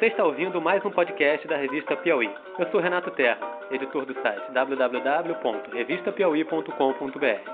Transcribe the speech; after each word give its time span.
Você 0.00 0.06
está 0.06 0.24
ouvindo 0.24 0.60
mais 0.62 0.82
um 0.82 0.90
podcast 0.90 1.46
da 1.46 1.58
revista 1.58 1.94
Piauí. 1.94 2.30
Eu 2.58 2.66
sou 2.70 2.80
Renato 2.80 3.10
Terra, 3.10 3.38
editor 3.70 4.06
do 4.06 4.14
site 4.14 4.50
www.revistapiauí.com.br. 4.50 7.50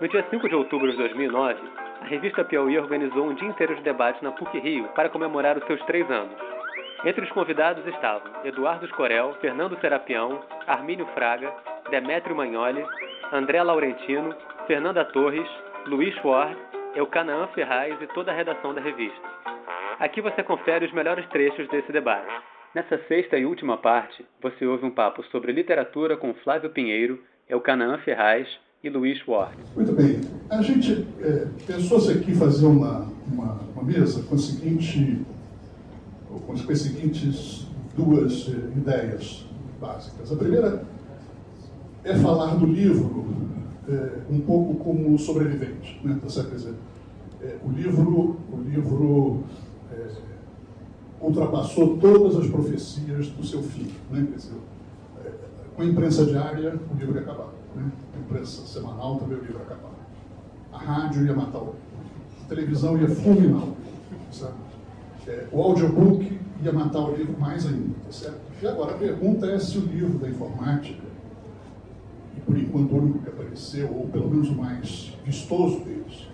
No 0.00 0.08
dia 0.08 0.26
5 0.28 0.48
de 0.48 0.56
outubro 0.56 0.90
de 0.90 0.96
2009, 0.96 1.60
a 2.02 2.06
revista 2.06 2.44
Piauí 2.44 2.76
organizou 2.76 3.28
um 3.28 3.34
dia 3.34 3.46
inteiro 3.46 3.76
de 3.76 3.82
debate 3.82 4.24
na 4.24 4.32
PUC 4.32 4.58
Rio 4.58 4.88
para 4.88 5.08
comemorar 5.08 5.56
os 5.56 5.64
seus 5.68 5.80
três 5.82 6.10
anos. 6.10 6.36
Entre 7.04 7.24
os 7.24 7.30
convidados 7.30 7.86
estavam 7.86 8.28
Eduardo 8.44 8.84
Escorel, 8.84 9.36
Fernando 9.40 9.78
Serapião, 9.80 10.40
Armínio 10.66 11.06
Fraga, 11.14 11.54
Demétrio 11.90 12.34
Magnoli, 12.34 12.84
André 13.32 13.62
Laurentino, 13.62 14.34
Fernanda 14.66 15.04
Torres, 15.04 15.48
Luiz 15.86 16.16
Ward, 16.24 16.58
Eucanaã 16.96 17.46
Ferraz 17.54 18.02
e 18.02 18.08
toda 18.08 18.32
a 18.32 18.34
redação 18.34 18.74
da 18.74 18.80
revista. 18.80 19.37
Aqui 19.98 20.20
você 20.22 20.44
confere 20.44 20.86
os 20.86 20.92
melhores 20.92 21.28
trechos 21.28 21.68
desse 21.70 21.90
debate. 21.90 22.30
Nessa 22.72 23.00
sexta 23.08 23.36
e 23.36 23.44
última 23.44 23.76
parte, 23.76 24.24
você 24.40 24.64
ouve 24.64 24.86
um 24.86 24.92
papo 24.92 25.24
sobre 25.24 25.50
literatura 25.50 26.16
com 26.16 26.32
Flávio 26.34 26.70
Pinheiro, 26.70 27.20
Eucanaã 27.48 27.98
Ferraz 27.98 28.46
e 28.84 28.88
Luiz 28.88 29.18
Ward. 29.26 29.56
Muito 29.74 29.92
bem. 29.92 30.20
A 30.48 30.62
gente 30.62 31.04
é, 31.20 31.48
pensou-se 31.66 32.12
aqui 32.12 32.32
fazer 32.32 32.66
uma, 32.66 33.10
uma, 33.26 33.60
uma, 33.74 33.82
mesa 33.82 34.22
com, 34.22 34.36
a 34.36 34.38
seguinte, 34.38 35.20
com 36.28 36.52
as 36.52 36.78
seguintes 36.78 37.66
duas 37.96 38.48
é, 38.54 38.78
ideias 38.78 39.48
básicas. 39.80 40.30
A 40.30 40.36
primeira 40.36 40.84
é 42.04 42.14
falar 42.14 42.54
do 42.54 42.66
livro 42.66 43.26
é, 43.88 44.32
um 44.32 44.38
pouco 44.42 44.76
como 44.76 45.18
sobrevivente. 45.18 46.00
Né? 46.04 46.16
Tá 46.22 46.28
certo? 46.28 46.50
Quer 46.50 46.56
dizer, 46.56 46.74
é, 47.42 47.56
o 47.64 47.70
livro, 47.70 48.36
o 48.52 48.60
livro 48.60 49.44
é, 49.92 50.08
ultrapassou 51.20 51.98
todas 51.98 52.36
as 52.36 52.46
profecias 52.48 53.28
do 53.28 53.44
seu 53.44 53.62
fim. 53.62 53.92
Né? 54.10 54.26
Quer 54.30 54.36
dizer, 54.36 54.56
é, 55.24 55.30
com 55.74 55.82
a 55.82 55.84
imprensa 55.84 56.24
diária, 56.24 56.78
o 56.90 56.96
livro 56.98 57.14
ia 57.14 57.22
acabar. 57.22 57.48
Né? 57.74 57.90
A 58.14 58.18
imprensa 58.18 58.66
semanal 58.66 59.16
também 59.16 59.38
o 59.38 59.40
livro 59.40 59.58
ia 59.58 59.62
acabar. 59.62 59.90
A 60.72 60.78
rádio 60.78 61.26
ia 61.26 61.34
matar 61.34 61.58
o 61.58 61.66
livro. 61.66 61.78
A 62.44 62.48
televisão 62.48 62.98
ia 62.98 63.08
fulminar 63.08 63.62
o 63.62 63.66
livro. 63.66 64.68
É, 65.26 65.46
o 65.52 65.60
audiobook 65.60 66.38
ia 66.62 66.72
matar 66.72 67.00
o 67.00 67.14
livro 67.14 67.38
mais 67.38 67.66
ainda. 67.66 67.94
Tá 68.06 68.12
certo? 68.12 68.40
E 68.62 68.66
agora 68.66 68.94
a 68.94 68.98
pergunta 68.98 69.46
é 69.46 69.58
se 69.58 69.78
o 69.78 69.82
livro 69.82 70.18
da 70.18 70.28
informática, 70.28 71.06
por 72.44 72.56
enquanto 72.56 72.92
o 72.92 72.96
único 72.96 73.18
que 73.18 73.28
apareceu, 73.28 73.92
ou 73.92 74.08
pelo 74.08 74.30
menos 74.30 74.48
o 74.48 74.54
mais 74.54 75.14
vistoso 75.24 75.80
deles, 75.80 76.26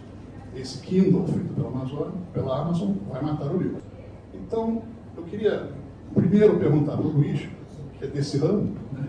esse 0.56 0.78
Kindle 0.78 1.26
feito 1.26 1.54
pela 1.54 1.68
Amazon, 1.68 2.08
pela 2.32 2.60
Amazon 2.60 2.92
vai 3.10 3.22
matar 3.22 3.52
o 3.52 3.58
livro. 3.58 3.78
Então, 4.32 4.82
eu 5.16 5.22
queria 5.24 5.70
primeiro 6.14 6.58
perguntar 6.58 6.96
para 6.96 7.06
o 7.06 7.10
Luiz, 7.10 7.40
que 7.98 8.04
é 8.04 8.08
desse 8.08 8.38
ramo, 8.38 8.72
né? 8.92 9.06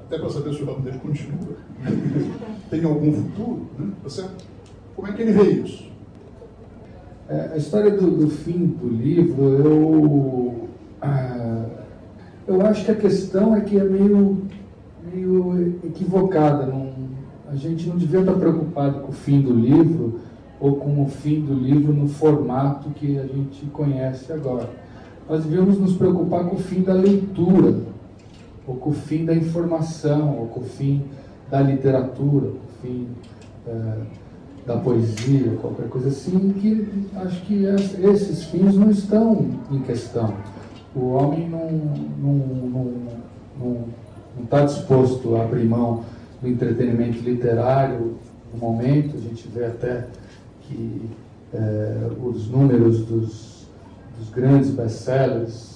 até 0.00 0.18
para 0.18 0.28
saber 0.30 0.54
se 0.54 0.62
o 0.62 0.66
ramo 0.66 0.80
dele 0.80 0.98
continua, 0.98 1.56
tem 2.70 2.84
algum 2.84 3.12
futuro, 3.12 3.66
né? 3.78 3.92
Você, 4.04 4.24
como 4.94 5.08
é 5.08 5.12
que 5.12 5.22
ele 5.22 5.32
vê 5.32 5.50
isso? 5.50 5.90
É, 7.28 7.52
a 7.54 7.56
história 7.56 7.90
do, 7.90 8.10
do, 8.10 8.28
fim 8.28 8.66
do 8.66 8.88
livro, 8.88 9.42
eu, 9.42 10.68
ah, 11.00 11.64
eu 12.46 12.60
acho 12.66 12.84
que 12.84 12.90
a 12.90 12.96
questão 12.96 13.56
é 13.56 13.60
que 13.60 13.78
é 13.78 13.84
meio, 13.84 14.42
meio 15.12 15.78
equivocada. 15.84 16.66
Não, 16.66 16.92
a 17.48 17.54
gente 17.54 17.88
não 17.88 17.96
devia 17.96 18.20
estar 18.20 18.34
preocupado 18.34 19.00
com 19.00 19.10
o 19.10 19.14
fim 19.14 19.40
do 19.40 19.52
livro, 19.52 20.20
ou 20.62 20.76
com 20.76 21.02
o 21.02 21.08
fim 21.08 21.40
do 21.40 21.54
livro 21.54 21.92
no 21.92 22.06
formato 22.06 22.88
que 22.90 23.18
a 23.18 23.26
gente 23.26 23.66
conhece 23.72 24.32
agora. 24.32 24.70
Nós 25.28 25.44
devemos 25.44 25.76
nos 25.76 25.96
preocupar 25.96 26.44
com 26.44 26.54
o 26.54 26.58
fim 26.60 26.82
da 26.82 26.92
leitura, 26.92 27.80
ou 28.64 28.76
com 28.76 28.90
o 28.90 28.92
fim 28.92 29.24
da 29.24 29.34
informação, 29.34 30.38
ou 30.38 30.46
com 30.46 30.60
o 30.60 30.64
fim 30.64 31.02
da 31.50 31.60
literatura, 31.60 32.46
com 32.46 32.54
o 32.54 32.80
fim 32.80 33.08
é, 33.66 33.94
da 34.64 34.76
poesia, 34.76 35.58
qualquer 35.60 35.88
coisa 35.88 36.10
assim, 36.10 36.52
que 36.52 36.86
acho 37.16 37.42
que 37.42 37.64
esses 37.64 38.44
fins 38.44 38.76
não 38.76 38.88
estão 38.88 39.44
em 39.68 39.80
questão. 39.80 40.32
O 40.94 41.08
homem 41.08 41.50
não 43.58 43.84
está 44.44 44.64
disposto 44.64 45.34
a 45.34 45.42
abrir 45.42 45.64
mão 45.64 46.04
do 46.40 46.48
entretenimento 46.48 47.18
literário 47.18 48.14
no 48.54 48.60
momento, 48.60 49.16
a 49.16 49.20
gente 49.20 49.48
vê 49.48 49.64
até 49.64 50.06
que 50.72 51.10
é, 51.54 52.08
os 52.22 52.48
números 52.48 53.04
dos, 53.04 53.66
dos 54.18 54.30
grandes 54.34 54.70
best-sellers 54.70 55.72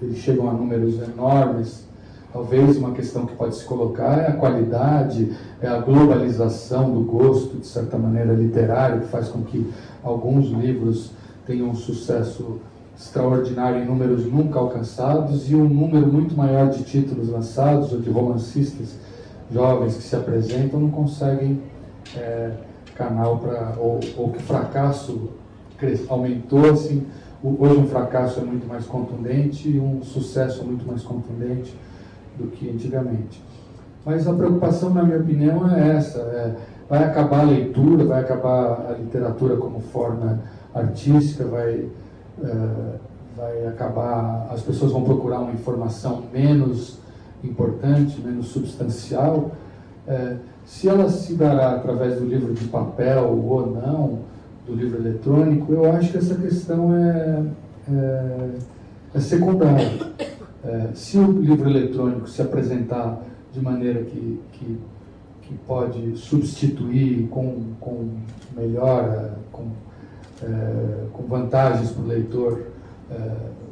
eles 0.00 0.18
chegam 0.18 0.48
a 0.48 0.52
números 0.52 1.00
enormes. 1.00 1.88
Talvez 2.32 2.76
uma 2.76 2.92
questão 2.92 3.26
que 3.26 3.34
pode 3.34 3.56
se 3.56 3.64
colocar 3.64 4.18
é 4.18 4.28
a 4.28 4.32
qualidade, 4.32 5.32
é 5.60 5.66
a 5.66 5.78
globalização 5.78 6.92
do 6.92 7.00
gosto, 7.00 7.58
de 7.58 7.66
certa 7.66 7.98
maneira, 7.98 8.32
literário, 8.32 9.00
que 9.00 9.08
faz 9.08 9.28
com 9.28 9.42
que 9.42 9.68
alguns 10.02 10.48
livros 10.50 11.10
tenham 11.44 11.68
um 11.68 11.74
sucesso 11.74 12.60
extraordinário 12.96 13.82
em 13.82 13.86
números 13.86 14.26
nunca 14.26 14.58
alcançados 14.58 15.50
e 15.50 15.56
um 15.56 15.68
número 15.68 16.06
muito 16.06 16.36
maior 16.36 16.68
de 16.68 16.84
títulos 16.84 17.30
lançados 17.30 17.92
ou 17.92 18.00
de 18.00 18.10
romancistas 18.10 18.94
jovens 19.50 19.96
que 19.96 20.02
se 20.02 20.14
apresentam 20.14 20.78
não 20.78 20.90
conseguem 20.90 21.60
é, 22.16 22.52
canal 22.94 23.38
para 23.38 23.74
ou, 23.78 24.00
ou, 24.16 24.30
que 24.30 24.38
o 24.38 24.42
fracasso 24.42 25.30
aumentou 26.08 26.70
assim 26.70 27.06
hoje 27.42 27.78
um 27.78 27.86
fracasso 27.86 28.40
é 28.40 28.42
muito 28.42 28.66
mais 28.66 28.84
contundente 28.84 29.68
e 29.68 29.80
um 29.80 30.02
sucesso 30.02 30.60
é 30.60 30.64
muito 30.64 30.86
mais 30.86 31.02
contundente 31.02 31.74
do 32.36 32.48
que 32.48 32.68
antigamente. 32.68 33.42
Mas 34.04 34.26
a 34.26 34.32
preocupação 34.32 34.90
na 34.90 35.02
minha 35.02 35.18
opinião 35.18 35.70
é 35.70 35.96
essa 35.96 36.18
é, 36.18 36.54
vai 36.88 37.04
acabar 37.04 37.40
a 37.40 37.44
leitura 37.44 38.04
vai 38.04 38.20
acabar 38.20 38.86
a 38.90 38.92
literatura 38.98 39.56
como 39.56 39.80
forma 39.80 40.40
artística 40.74 41.44
vai 41.44 41.86
é, 42.42 42.66
vai 43.36 43.66
acabar 43.66 44.48
as 44.50 44.62
pessoas 44.62 44.92
vão 44.92 45.02
procurar 45.02 45.40
uma 45.40 45.52
informação 45.52 46.24
menos 46.32 46.98
importante 47.42 48.20
menos 48.20 48.48
substancial 48.48 49.52
é, 50.10 50.36
se 50.66 50.88
ela 50.88 51.08
se 51.08 51.34
dará 51.34 51.76
através 51.76 52.18
do 52.18 52.26
livro 52.26 52.52
de 52.52 52.64
papel 52.66 53.28
ou 53.28 53.70
não, 53.70 54.18
do 54.66 54.74
livro 54.74 54.98
eletrônico, 54.98 55.72
eu 55.72 55.90
acho 55.92 56.10
que 56.10 56.18
essa 56.18 56.34
questão 56.34 56.94
é, 56.94 57.44
é, 57.92 58.48
é 59.14 59.20
secundária. 59.20 60.10
É, 60.64 60.88
se 60.94 61.16
o 61.16 61.40
livro 61.40 61.70
eletrônico 61.70 62.28
se 62.28 62.42
apresentar 62.42 63.22
de 63.52 63.60
maneira 63.60 64.02
que, 64.02 64.40
que, 64.52 64.78
que 65.42 65.54
pode 65.66 66.16
substituir 66.16 67.28
com, 67.28 67.62
com 67.80 68.10
melhora, 68.56 69.38
com, 69.50 69.68
é, 70.42 71.06
com 71.12 71.22
vantagens 71.22 71.92
para 71.92 72.02
o 72.02 72.06
leitor 72.06 72.66
é, 73.10 73.14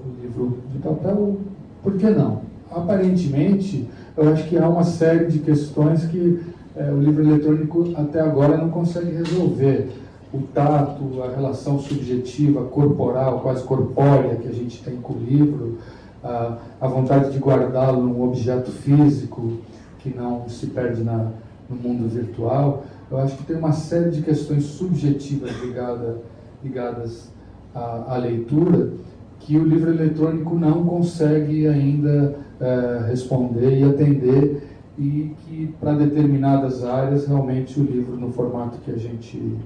o 0.06 0.22
livro 0.22 0.58
de 0.72 0.78
papel, 0.78 1.36
por 1.82 1.96
que 1.96 2.08
não? 2.08 2.47
Aparentemente, 2.70 3.88
eu 4.16 4.32
acho 4.32 4.48
que 4.48 4.58
há 4.58 4.68
uma 4.68 4.84
série 4.84 5.26
de 5.26 5.38
questões 5.38 6.04
que 6.04 6.40
é, 6.76 6.90
o 6.90 7.00
livro 7.00 7.22
eletrônico 7.22 7.92
até 7.96 8.20
agora 8.20 8.56
não 8.56 8.70
consegue 8.70 9.10
resolver. 9.10 9.90
O 10.32 10.42
tato, 10.42 11.22
a 11.22 11.34
relação 11.34 11.78
subjetiva, 11.78 12.64
corporal, 12.64 13.40
quase 13.40 13.64
corpórea 13.64 14.36
que 14.36 14.46
a 14.46 14.52
gente 14.52 14.82
tem 14.82 14.96
com 14.96 15.14
o 15.14 15.18
livro, 15.18 15.78
a, 16.22 16.58
a 16.80 16.86
vontade 16.86 17.32
de 17.32 17.38
guardá-lo 17.38 18.02
num 18.02 18.22
objeto 18.22 18.70
físico 18.70 19.54
que 20.00 20.14
não 20.14 20.48
se 20.48 20.66
perde 20.66 21.02
na, 21.02 21.30
no 21.68 21.76
mundo 21.76 22.08
virtual. 22.08 22.84
Eu 23.10 23.18
acho 23.18 23.36
que 23.38 23.44
tem 23.44 23.56
uma 23.56 23.72
série 23.72 24.10
de 24.10 24.20
questões 24.20 24.64
subjetivas 24.64 25.50
ligada, 25.62 26.18
ligadas 26.62 27.30
à, 27.74 28.14
à 28.14 28.16
leitura 28.18 28.92
que 29.40 29.56
o 29.56 29.64
livro 29.64 29.90
eletrônico 29.90 30.54
não 30.54 30.84
consegue 30.84 31.66
ainda 31.66 32.36
é, 32.60 33.06
responder 33.08 33.78
e 33.78 33.84
atender 33.84 34.68
e 34.98 35.32
que 35.44 35.74
para 35.80 35.92
determinadas 35.92 36.84
áreas 36.84 37.26
realmente 37.26 37.78
o 37.78 37.84
livro 37.84 38.16
no 38.16 38.32
formato 38.32 38.78
que 38.78 38.90
a 38.90 38.96
gente 38.96 39.56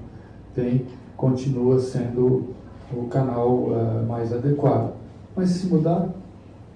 tem 0.53 0.85
continua 1.17 1.79
sendo 1.79 2.53
o 2.91 3.07
canal 3.07 3.49
uh, 3.49 4.05
mais 4.07 4.31
adequado. 4.31 4.93
Mas 5.35 5.49
se 5.49 5.67
mudar, 5.67 6.09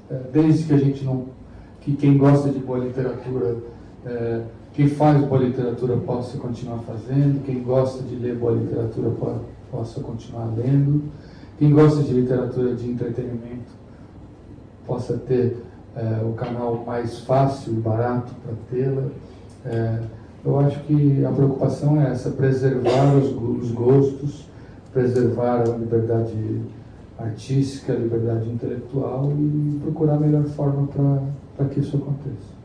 uh, 0.09 0.15
desde 0.31 0.65
que 0.65 0.73
a 0.73 0.77
gente 0.77 1.05
não, 1.05 1.25
que 1.81 1.95
quem 1.95 2.17
gosta 2.17 2.49
de 2.49 2.59
boa 2.59 2.79
literatura, 2.79 3.57
uh, 4.05 4.43
quem 4.73 4.87
faz 4.87 5.23
boa 5.23 5.43
literatura 5.43 5.97
possa 5.97 6.37
continuar 6.39 6.79
fazendo, 6.79 7.43
quem 7.45 7.61
gosta 7.61 8.01
de 8.03 8.15
ler 8.15 8.35
boa 8.35 8.53
literatura 8.53 9.11
po 9.11 9.35
possa 9.69 9.99
continuar 9.99 10.49
lendo, 10.55 11.03
quem 11.59 11.71
gosta 11.71 12.01
de 12.01 12.13
literatura 12.13 12.73
de 12.73 12.89
entretenimento 12.89 13.75
possa 14.85 15.17
ter 15.17 15.57
é, 15.97 16.23
o 16.23 16.33
canal 16.33 16.83
mais 16.85 17.19
fácil 17.19 17.73
e 17.73 17.75
barato 17.77 18.31
para 18.43 18.53
tê-la. 18.69 19.07
É, 19.65 19.99
eu 20.45 20.59
acho 20.59 20.79
que 20.81 21.25
a 21.25 21.31
preocupação 21.31 21.99
é 21.99 22.11
essa, 22.11 22.29
preservar 22.29 23.15
os, 23.15 23.31
os 23.31 23.71
gostos, 23.71 24.47
preservar 24.93 25.61
a 25.61 25.75
liberdade 25.75 26.61
artística, 27.17 27.93
liberdade 27.93 28.47
intelectual 28.49 29.31
e 29.31 29.79
procurar 29.81 30.15
a 30.15 30.19
melhor 30.19 30.43
forma 30.43 30.87
para 31.55 31.65
que 31.67 31.79
isso 31.79 31.97
aconteça. 31.97 32.55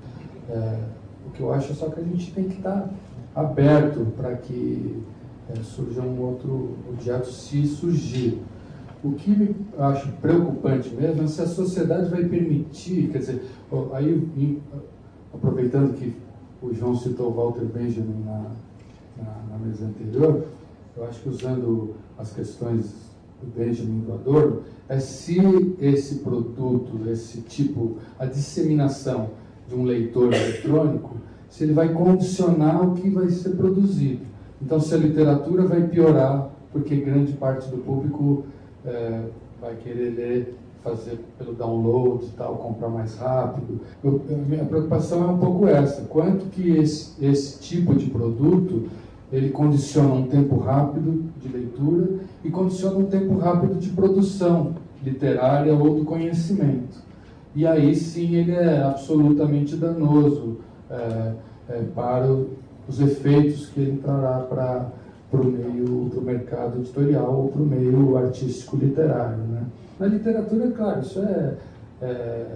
É, 0.50 0.78
o 1.26 1.30
que 1.30 1.40
eu 1.40 1.52
acho 1.52 1.72
é 1.72 1.74
só 1.74 1.88
que 1.88 2.00
a 2.00 2.04
gente 2.04 2.30
tem 2.32 2.44
que 2.44 2.58
estar 2.58 2.88
aberto 3.34 4.06
para 4.16 4.34
que 4.36 5.02
é, 5.50 5.62
surja 5.62 6.02
um 6.02 6.20
outro 6.20 6.76
objeto 6.90 7.26
se 7.26 7.66
surgir. 7.66 8.42
O 9.04 9.12
que 9.12 9.30
me 9.30 9.54
acho 9.78 10.12
preocupante 10.20 10.94
mesmo 10.94 11.24
é 11.24 11.26
se 11.26 11.42
a 11.42 11.46
sociedade 11.46 12.08
vai 12.08 12.24
permitir, 12.24 13.08
quer 13.10 13.18
dizer, 13.18 13.42
aí 13.92 14.60
aproveitando 15.34 15.96
que 15.96 16.14
o 16.62 16.72
João 16.72 16.94
citou 16.94 17.32
Walter 17.32 17.64
Benjamin 17.64 18.22
na, 18.24 18.46
na, 19.16 19.34
na 19.50 19.58
mesa 19.58 19.86
anterior, 19.86 20.44
eu 20.96 21.04
acho 21.04 21.20
que 21.20 21.28
usando 21.28 21.94
as 22.16 22.32
questões 22.32 23.12
do 23.40 23.50
Benjamin 23.56 24.00
do 24.00 24.12
Adorno, 24.12 24.62
é 24.88 25.00
se 25.00 25.40
esse 25.80 26.16
produto, 26.16 27.00
esse 27.08 27.40
tipo, 27.40 27.96
a 28.18 28.26
disseminação 28.26 29.30
de 29.68 29.74
um 29.74 29.84
leitor 29.84 30.32
eletrônico, 30.32 31.16
se 31.48 31.64
ele 31.64 31.72
vai 31.72 31.92
condicionar 31.92 32.86
o 32.86 32.94
que 32.94 33.10
vai 33.10 33.28
ser 33.30 33.50
produzido. 33.56 34.20
Então, 34.60 34.78
se 34.78 34.94
a 34.94 34.98
literatura 34.98 35.66
vai 35.66 35.86
piorar, 35.88 36.50
porque 36.72 36.96
grande 36.96 37.32
parte 37.32 37.68
do 37.68 37.78
público 37.78 38.44
é, 38.84 39.22
vai 39.60 39.74
querer 39.76 40.10
ler, 40.10 40.54
fazer 40.82 41.20
pelo 41.38 41.52
download 41.54 42.24
e 42.24 42.30
tal, 42.30 42.56
comprar 42.56 42.88
mais 42.88 43.16
rápido. 43.16 43.80
Eu, 44.02 44.20
minha 44.48 44.64
preocupação 44.64 45.22
é 45.22 45.26
um 45.26 45.38
pouco 45.38 45.66
essa: 45.66 46.02
quanto 46.02 46.46
que 46.46 46.70
esse, 46.70 47.24
esse 47.24 47.60
tipo 47.60 47.94
de 47.94 48.10
produto 48.10 48.88
ele 49.32 49.48
condiciona 49.48 50.12
um 50.12 50.26
tempo 50.26 50.58
rápido 50.58 51.24
de 51.40 51.48
leitura 51.48 52.20
e 52.44 52.50
condiciona 52.50 52.98
um 52.98 53.06
tempo 53.06 53.38
rápido 53.38 53.78
de 53.78 53.88
produção 53.88 54.74
literária 55.02 55.74
ou 55.74 55.98
do 55.98 56.04
conhecimento. 56.04 57.00
E 57.54 57.66
aí 57.66 57.94
sim 57.94 58.34
ele 58.36 58.52
é 58.52 58.82
absolutamente 58.82 59.76
danoso 59.76 60.58
é, 60.90 61.32
é, 61.68 61.82
para 61.94 62.30
os 62.88 63.00
efeitos 63.00 63.66
que 63.66 63.80
ele 63.80 63.98
trará 63.98 64.40
para 64.40 64.88
o 65.40 65.44
meio, 65.44 66.08
para 66.10 66.20
o 66.20 66.22
mercado 66.22 66.78
editorial 66.78 67.34
ou 67.34 67.48
para 67.48 67.62
o 67.62 67.66
meio 67.66 68.16
artístico 68.16 68.76
literário. 68.76 69.38
Né? 69.38 69.62
Na 69.98 70.06
literatura, 70.06 70.70
claro, 70.70 71.00
isso 71.00 71.20
é, 71.20 71.54
é, 72.00 72.06
é, 72.06 72.48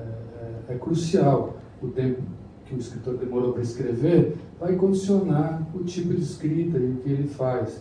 é 0.71 0.75
crucial. 0.75 1.57
O 1.83 1.89
tempo 1.89 2.23
que 2.67 2.75
o 2.75 2.79
escritor 2.79 3.17
demorou 3.17 3.53
para 3.53 3.63
escrever 3.63 4.37
vai 4.59 4.75
condicionar 4.75 5.63
o 5.75 5.85
tipo 5.85 6.15
de 6.15 6.23
escrita 6.23 6.79
e 6.79 6.91
o 6.91 6.97
que 6.97 7.11
ele 7.11 7.29
faz. 7.29 7.81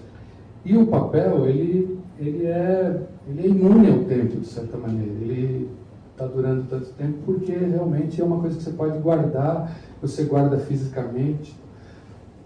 E 0.63 0.75
o 0.75 0.87
papel, 0.87 1.47
ele, 1.47 1.99
ele, 2.19 2.45
é, 2.45 3.01
ele 3.27 3.47
é 3.47 3.49
imune 3.49 3.91
ao 3.91 4.03
tempo, 4.05 4.39
de 4.39 4.47
certa 4.47 4.77
maneira. 4.77 5.11
Ele 5.11 5.69
está 6.11 6.25
durando 6.25 6.67
tanto 6.69 6.91
tempo 6.93 7.17
porque 7.25 7.51
realmente 7.51 8.21
é 8.21 8.23
uma 8.23 8.39
coisa 8.39 8.57
que 8.57 8.63
você 8.63 8.71
pode 8.71 8.97
guardar, 8.99 9.75
você 10.01 10.23
guarda 10.23 10.57
fisicamente. 10.57 11.55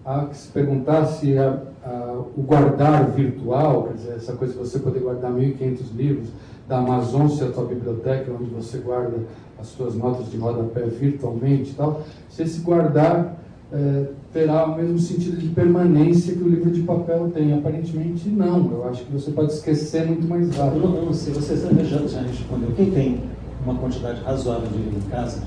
Há 0.05 0.25
que 0.25 0.37
se 0.37 0.47
perguntar 0.49 1.05
se 1.05 1.37
a, 1.37 1.61
a, 1.83 2.23
o 2.35 2.41
guardar 2.41 3.11
virtual, 3.11 3.83
quer 3.83 3.93
dizer, 3.93 4.13
essa 4.15 4.33
coisa 4.33 4.53
de 4.53 4.59
você 4.59 4.79
poder 4.79 4.99
guardar 4.99 5.31
1.500 5.31 5.95
livros, 5.95 6.29
da 6.67 6.77
Amazon 6.77 7.27
ser 7.27 7.45
a 7.45 7.51
tua 7.51 7.65
biblioteca, 7.65 8.31
onde 8.31 8.49
você 8.51 8.77
guarda 8.77 9.17
as 9.59 9.67
suas 9.67 9.95
notas 9.95 10.29
de 10.29 10.37
rodapé 10.37 10.81
virtualmente 10.81 11.71
e 11.71 11.73
tal, 11.73 12.03
se 12.29 12.43
esse 12.43 12.61
guardar 12.61 13.39
é, 13.71 14.05
terá 14.33 14.65
o 14.65 14.75
mesmo 14.75 14.97
sentido 14.99 15.37
de 15.37 15.47
permanência 15.49 16.33
que 16.35 16.41
o 16.41 16.47
livro 16.47 16.71
de 16.71 16.81
papel 16.81 17.29
tem. 17.33 17.53
Aparentemente, 17.53 18.29
não. 18.29 18.71
Eu 18.71 18.87
acho 18.89 19.05
que 19.05 19.11
você 19.11 19.31
pode 19.31 19.53
esquecer 19.53 20.05
muito 20.07 20.27
mais 20.27 20.55
rápido. 20.55 20.87
Não, 20.87 21.05
não 21.05 21.13
sei, 21.13 21.33
você 21.33 21.55
já, 21.55 21.97
já 22.07 22.21
respondeu. 22.21 22.71
Quem 22.75 22.91
tem 22.91 23.23
uma 23.63 23.75
quantidade 23.75 24.21
razoável 24.21 24.67
de 24.69 24.77
livro 24.77 24.97
em 24.97 25.09
casa 25.09 25.43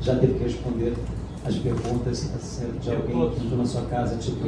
já 0.00 0.16
teve 0.16 0.34
que 0.34 0.44
responder 0.44 0.94
as 1.46 1.56
perguntas 1.56 2.30
de 2.80 2.90
alguém 2.90 3.30
que 3.30 3.44
entrou 3.44 3.58
na 3.58 3.66
sua 3.66 3.82
casa, 3.82 4.16
tipo, 4.16 4.38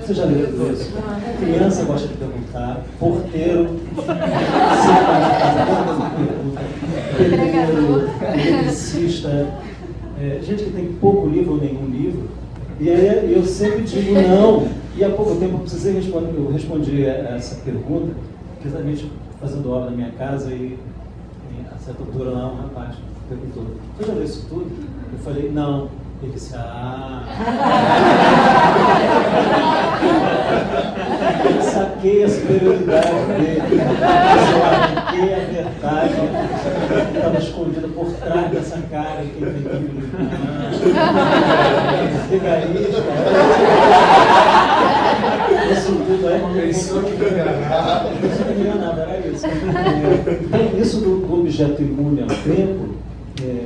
você 0.00 0.12
já 0.12 0.24
leu 0.24 0.72
isso? 0.72 0.92
Criança 1.38 1.84
gosta 1.84 2.08
de 2.08 2.14
perguntar, 2.14 2.84
porteiro, 2.98 3.78
pedreiro, 7.16 8.10
eletricista, 8.34 9.54
é, 10.20 10.40
gente 10.42 10.64
que 10.64 10.70
tem 10.70 10.92
pouco 10.94 11.28
livro 11.28 11.52
ou 11.52 11.60
nenhum 11.60 11.86
livro, 11.86 12.28
e 12.80 12.90
aí 12.90 13.32
eu 13.32 13.44
sempre 13.44 13.82
digo 13.82 14.12
não, 14.14 14.68
e 14.96 15.04
há 15.04 15.10
pouco 15.10 15.36
tempo 15.36 15.54
eu 15.54 15.60
precisei 15.60 15.94
responder, 15.94 16.34
eu 16.36 16.50
respondi 16.50 17.06
essa 17.06 17.54
pergunta, 17.64 18.12
exatamente 18.64 19.08
fazendo 19.40 19.70
obra 19.70 19.90
na 19.90 19.96
minha 19.96 20.10
casa, 20.10 20.50
e, 20.50 20.76
e 20.76 21.66
a 21.72 21.78
certa 21.78 22.02
altura 22.02 22.30
lá 22.30 22.50
um 22.52 22.56
rapaz 22.56 22.96
perguntou, 23.28 23.64
você 23.96 24.06
já 24.06 24.12
leu 24.12 24.24
isso 24.24 24.46
tudo? 24.48 24.66
Eu 25.12 25.18
falei, 25.20 25.50
não. 25.50 25.99
Ele 26.22 26.32
disse, 26.32 26.54
ah. 26.54 27.24
Saquei 31.62 32.24
a 32.24 32.28
superioridade 32.28 33.08
dele. 33.38 33.62
Arranquei 34.62 35.34
a 35.34 35.38
verdade 35.38 36.14
que 36.14 37.16
estava 37.16 37.38
escondida 37.38 37.88
por 37.88 38.12
trás 38.12 38.50
dessa 38.50 38.78
cara 38.90 39.22
que 39.22 39.42
ele 39.42 39.66
tem 39.66 39.82
que 39.82 39.90
Vigarista. 42.30 43.02
Isso 45.72 45.92
tudo 45.92 46.28
aí. 46.28 46.40
Pensou 46.66 47.02
que 47.02 47.12
enganava. 47.14 48.10
Pensou 48.20 48.44
que 48.46 48.52
enganava, 48.60 49.00
era 49.02 49.26
isso. 49.26 49.46
Então, 49.46 50.80
isso 50.80 51.00
do 51.00 51.40
objeto 51.40 51.82
imune 51.82 52.22
ao 52.22 52.28
tempo. 52.28 52.94
É, 53.42 53.64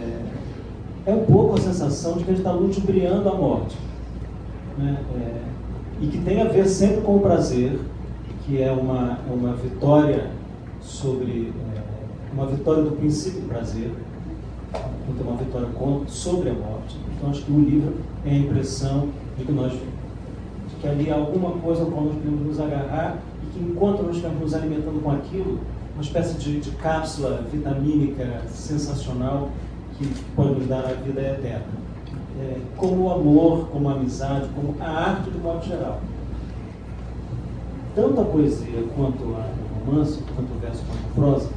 é 1.07 1.13
um 1.13 1.25
pouco 1.25 1.57
a 1.57 1.61
sensação 1.61 2.15
de 2.15 2.25
que 2.25 2.31
a 2.31 2.35
gente 2.35 2.45
está 2.47 2.53
ludibriando 2.53 3.29
a 3.29 3.35
morte. 3.35 3.77
Né? 4.79 4.99
É, 5.17 5.43
e 6.01 6.07
que 6.09 6.19
tem 6.19 6.41
a 6.41 6.47
ver 6.47 6.67
sempre 6.67 7.03
com 7.03 7.17
o 7.17 7.21
prazer, 7.21 7.79
que 8.45 8.61
é 8.61 8.73
uma, 8.73 9.19
uma 9.31 9.55
vitória 9.55 10.31
sobre. 10.81 11.53
É, 11.75 11.85
uma 12.33 12.47
vitória 12.47 12.83
do 12.83 12.91
princípio 12.97 13.43
do 13.43 13.49
prazer, 13.49 13.93
então 15.09 15.27
uma 15.27 15.37
vitória 15.37 15.69
sobre 16.09 16.51
a 16.51 16.53
morte. 16.53 16.97
Então 17.17 17.31
acho 17.31 17.43
que 17.43 17.53
o 17.53 17.61
livro 17.61 17.95
é 18.27 18.31
a 18.31 18.35
impressão 18.37 19.09
de 19.39 19.45
que 19.45 19.53
nós 19.53 19.73
de 19.73 20.75
que 20.81 20.89
ali 20.89 21.11
há 21.11 21.15
alguma 21.15 21.53
coisa 21.53 21.83
ao 21.83 21.91
qual 21.91 22.07
nós 22.07 22.15
podemos 22.17 22.41
nos 22.41 22.61
agarrar 22.61 23.19
e 23.43 23.47
que 23.53 23.65
enquanto 23.65 24.03
nós 24.03 24.17
estamos 24.17 24.41
nos 24.41 24.55
alimentando 24.55 25.01
com 25.01 25.13
aquilo, 25.13 25.61
uma 25.95 26.03
espécie 26.03 26.35
de, 26.39 26.59
de 26.59 26.71
cápsula 26.73 27.45
vitamínica 27.53 28.43
sensacional 28.49 29.51
que 29.99 30.07
pode 30.35 30.55
nos 30.55 30.67
dar 30.67 30.85
a 30.85 30.93
vida 30.93 31.21
eterna. 31.21 31.85
É, 32.41 32.57
como 32.77 33.05
o 33.05 33.13
amor, 33.13 33.69
como 33.69 33.89
a 33.89 33.93
amizade, 33.93 34.49
como 34.55 34.75
a 34.81 34.89
arte 34.89 35.31
de 35.31 35.39
modo 35.39 35.65
geral. 35.65 36.01
Tanto 37.95 38.21
a 38.21 38.25
poesia 38.25 38.83
quanto 38.97 39.23
o 39.23 39.37
romance, 39.87 40.21
quanto 40.35 40.53
o 40.53 40.59
verso 40.61 40.83
quanto 40.85 41.05
a 41.05 41.15
prosa, 41.15 41.49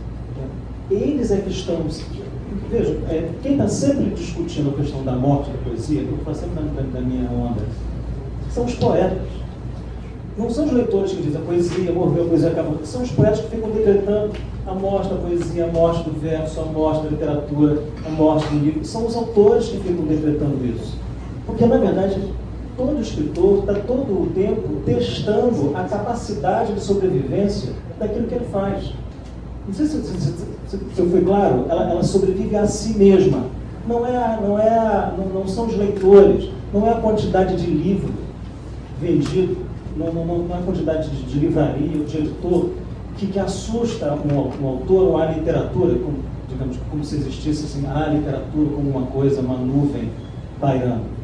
é, 0.92 0.94
eles 0.94 1.32
é 1.32 1.38
que 1.38 1.50
estão. 1.50 1.84
Veja, 2.70 2.94
é, 3.10 3.32
quem 3.42 3.54
está 3.54 3.68
sempre 3.68 4.12
discutindo 4.12 4.70
a 4.70 4.74
questão 4.74 5.04
da 5.04 5.14
morte 5.14 5.50
da 5.50 5.58
poesia, 5.64 6.02
eu 6.02 6.16
vou 6.18 6.34
sempre 6.34 6.56
da 6.94 7.02
minha 7.02 7.30
onda, 7.30 7.62
são 8.52 8.66
os 8.66 8.76
poetas. 8.76 9.28
Não 10.38 10.52
são 10.52 10.66
os 10.66 10.72
leitores 10.72 11.14
que 11.14 11.24
dizem 11.24 11.42
a 11.42 11.44
poesia 11.44 11.92
morreu, 11.92 12.26
a 12.26 12.28
poesia 12.28 12.50
acabou. 12.50 12.80
São 12.84 13.02
os 13.02 13.12
poetas 13.12 13.40
que 13.42 13.56
ficam 13.56 13.72
decretando 13.72 14.34
a 14.68 14.74
morte 14.74 15.10
da 15.10 15.16
poesia, 15.16 15.66
a 15.66 15.72
morte 15.72 16.04
do 16.04 16.20
verso, 16.20 16.60
a 16.60 16.64
da 16.64 17.10
literatura, 17.10 17.84
a 18.06 18.10
morte 18.10 18.48
do 18.48 18.60
livro. 18.60 18.86
São 18.86 19.06
os 19.06 19.16
autores 19.16 19.70
que 19.70 19.78
ficam 19.78 20.06
decretando 20.06 20.66
isso. 20.66 20.98
Porque, 21.46 21.66
na 21.66 21.78
verdade, 21.78 22.22
todo 22.76 23.02
escritor 23.02 23.60
está 23.60 23.74
todo 23.76 24.12
o 24.12 24.30
tempo 24.36 24.82
testando 24.86 25.72
a 25.74 25.84
capacidade 25.86 26.74
de 26.74 26.82
sobrevivência 26.82 27.72
daquilo 27.98 28.28
que 28.28 28.36
ele 28.36 28.46
faz. 28.52 28.94
Não 29.66 29.74
sei 29.74 29.86
se, 29.86 30.02
se, 30.02 30.18
se, 30.68 30.78
se 30.78 31.00
eu 31.00 31.10
fui 31.10 31.22
claro, 31.22 31.66
ela, 31.70 31.90
ela, 31.90 32.04
sobrevive 32.04 32.56
a 32.58 32.68
si 32.68 32.98
mesma. 32.98 33.46
Não, 33.88 34.06
é, 34.06 34.40
não, 34.42 34.60
é, 34.60 35.14
não, 35.18 35.40
não 35.42 35.48
são 35.48 35.66
os 35.68 35.78
leitores, 35.78 36.50
não 36.74 36.86
é 36.86 36.92
a 36.92 37.00
quantidade 37.00 37.56
de 37.56 37.70
livro 37.70 38.12
vendido 39.00 39.68
não, 39.98 40.14
não, 40.14 40.26
não 40.26 40.56
é 40.56 40.60
a 40.60 40.62
quantidade 40.62 41.10
de, 41.10 41.24
de 41.24 41.40
livraria 41.40 42.04
de 42.06 42.18
editor 42.18 42.70
que, 43.18 43.28
que 43.28 43.40
assusta 43.40 44.14
um, 44.14 44.64
um, 44.64 44.68
autor 44.68 45.08
ou 45.10 45.18
a 45.18 45.26
literatura, 45.26 45.96
como, 45.96 46.20
digamos, 46.48 46.78
como 46.90 47.04
se 47.04 47.16
existisse 47.16 47.66
assim, 47.66 47.88
a 47.88 48.08
literatura 48.08 48.70
como 48.70 48.90
uma 48.90 49.08
coisa, 49.08 49.42
uma 49.42 49.58
nuvem 49.58 50.10
pairando. 50.60 51.18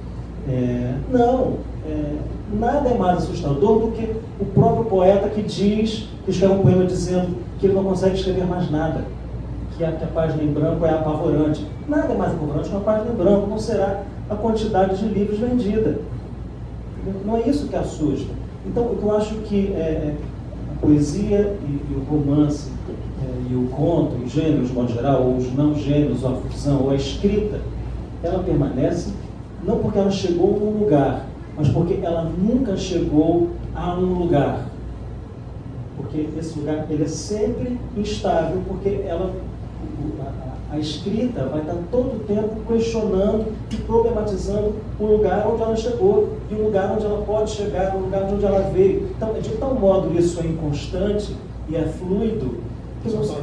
É, 0.50 0.96
não, 1.10 1.54
é, 1.88 2.16
nada 2.54 2.90
é 2.90 2.98
mais 2.98 3.20
assustador 3.20 3.80
do 3.80 3.92
que 3.92 4.16
o 4.40 4.46
próprio 4.46 4.86
poeta 4.86 5.30
que 5.30 5.42
diz, 5.42 6.10
que 6.26 6.32
escreve 6.32 6.54
um 6.56 6.60
poema 6.60 6.86
dizendo 6.86 7.38
que 7.60 7.68
ele 7.68 7.76
não 7.76 7.84
consegue 7.84 8.16
escrever 8.16 8.46
mais 8.46 8.70
nada, 8.70 9.06
que 9.78 9.86
a, 9.86 9.92
que 9.92 10.04
a 10.04 10.08
página 10.08 10.44
em 10.44 10.52
branco 10.52 10.86
é 10.86 10.90
apavorante. 10.90 11.66
Nada 11.88 12.14
é 12.14 12.18
mais 12.18 12.34
apavorante 12.34 12.70
que 12.70 12.76
uma 12.76 12.84
página 12.84 13.12
em 13.12 13.16
branco, 13.16 13.48
não 13.48 13.60
será 13.60 14.04
a 14.30 14.36
quantidade 14.36 14.98
de 14.98 15.06
livros 15.06 15.40
vendida. 15.40 16.00
Não 17.26 17.38
é 17.38 17.42
isso 17.42 17.68
que 17.68 17.76
assusta. 17.76 18.32
Então, 18.66 18.96
eu 19.02 19.16
acho 19.16 19.36
que 19.40 19.74
é, 19.74 19.80
é 19.80 20.16
poesia 20.84 21.58
e, 21.64 21.92
e 21.92 21.96
o 21.96 22.04
romance 22.04 22.70
é, 23.22 23.52
e 23.52 23.56
o 23.56 23.68
conto, 23.70 24.16
os 24.24 24.32
gêneros 24.32 24.68
de 24.68 24.74
modo 24.74 24.94
geral, 24.94 25.24
ou 25.24 25.38
os 25.38 25.52
não 25.54 25.74
gêneros, 25.74 26.24
ou 26.24 26.32
a 26.32 26.36
fusão, 26.36 26.84
ou 26.84 26.92
a 26.92 26.96
escrita, 26.96 27.62
ela 28.22 28.44
permanece 28.44 29.12
não 29.66 29.80
porque 29.80 29.98
ela 29.98 30.12
chegou 30.12 30.60
num 30.60 30.84
lugar, 30.84 31.26
mas 31.58 31.70
porque 31.70 32.00
ela 32.04 32.24
nunca 32.24 32.76
chegou 32.76 33.52
a 33.74 33.96
um 33.96 34.20
lugar. 34.20 34.68
Porque 35.96 36.28
esse 36.38 36.60
lugar 36.60 36.86
ele 36.90 37.04
é 37.04 37.08
sempre 37.08 37.80
instável, 37.96 38.62
porque 38.68 39.02
ela, 39.08 39.34
a, 40.20 40.53
a, 40.74 40.76
a 40.76 40.80
escrita 40.80 41.46
vai 41.46 41.62
estar 41.62 41.76
todo 41.92 42.16
o 42.16 42.20
tempo 42.20 42.56
questionando 42.68 43.46
e 43.72 43.76
problematizando 43.78 44.76
o 45.00 45.06
lugar 45.06 45.48
onde 45.48 45.62
ela 45.62 45.76
chegou 45.76 46.38
e 46.50 46.56
o 46.56 46.66
lugar 46.66 46.92
onde 46.94 47.06
ela 47.06 47.24
pode 47.24 47.52
chegar, 47.52 47.96
o 47.96 48.00
lugar 48.00 48.26
de 48.26 48.34
onde 48.34 48.46
ela 48.46 48.72
veio. 48.74 49.10
Então, 49.16 49.34
de 49.34 49.50
tal 49.52 49.76
modo 49.76 50.18
isso 50.18 50.40
é 50.42 50.48
inconstante 50.48 51.36
e 51.70 51.76
é 51.76 51.84
fluido 51.84 52.58
que, 53.02 53.10
você, 53.10 53.34